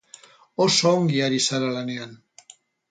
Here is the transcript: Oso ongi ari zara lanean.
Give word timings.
Oso 0.65 0.87
ongi 0.95 1.21
ari 1.27 1.39
zara 1.47 1.71
lanean. 1.77 2.21